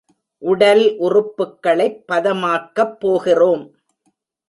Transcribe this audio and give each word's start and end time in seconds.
உடல் 0.43 0.95
உறுப்புக்களைப் 0.99 2.01
பதமாக்கப் 2.07 2.95
போகிறோம். 2.99 3.63